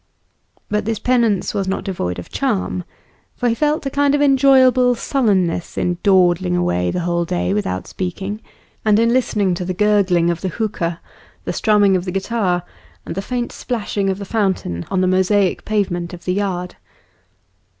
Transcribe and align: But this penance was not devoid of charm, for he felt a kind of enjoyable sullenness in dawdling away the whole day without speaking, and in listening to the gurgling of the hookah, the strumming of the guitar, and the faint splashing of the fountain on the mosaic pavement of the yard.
But 0.67 0.85
this 0.85 0.97
penance 0.97 1.53
was 1.53 1.67
not 1.67 1.83
devoid 1.83 2.17
of 2.17 2.31
charm, 2.31 2.85
for 3.35 3.47
he 3.47 3.53
felt 3.53 3.85
a 3.85 3.91
kind 3.91 4.15
of 4.15 4.21
enjoyable 4.23 4.95
sullenness 4.95 5.77
in 5.77 5.99
dawdling 6.01 6.55
away 6.55 6.89
the 6.89 7.01
whole 7.01 7.23
day 7.23 7.53
without 7.53 7.85
speaking, 7.85 8.41
and 8.83 8.97
in 8.97 9.13
listening 9.13 9.53
to 9.53 9.63
the 9.63 9.75
gurgling 9.75 10.31
of 10.31 10.41
the 10.41 10.47
hookah, 10.49 10.99
the 11.45 11.53
strumming 11.53 11.95
of 11.95 12.05
the 12.05 12.11
guitar, 12.11 12.63
and 13.05 13.13
the 13.13 13.21
faint 13.21 13.51
splashing 13.51 14.09
of 14.09 14.17
the 14.17 14.25
fountain 14.25 14.87
on 14.89 15.01
the 15.01 15.07
mosaic 15.07 15.65
pavement 15.65 16.15
of 16.15 16.25
the 16.25 16.33
yard. 16.33 16.77